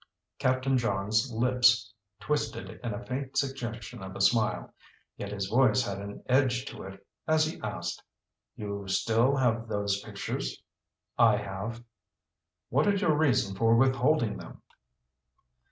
Captain 0.39 0.79
Johns' 0.79 1.31
lips 1.31 1.93
twisted 2.19 2.71
in 2.83 2.91
a 2.91 3.05
faint 3.05 3.37
suggestion 3.37 4.01
of 4.01 4.15
a 4.15 4.19
smile. 4.19 4.73
Yet 5.15 5.31
his 5.31 5.45
voice 5.45 5.83
had 5.83 5.99
an 5.99 6.23
edge 6.27 6.65
to 6.71 6.81
it 6.85 7.05
as 7.27 7.45
he 7.45 7.59
asked: 7.61 8.01
"You 8.55 8.87
still 8.87 9.35
have 9.35 9.67
those 9.67 10.01
pictures?" 10.01 10.63
"I 11.19 11.37
have." 11.37 11.83
"What 12.69 12.87
is 12.87 13.01
your 13.01 13.15
reason 13.15 13.55
for 13.55 13.75
withholding 13.75 14.37
them?" 14.37 14.63